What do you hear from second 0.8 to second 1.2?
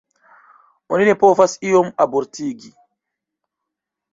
Oni ne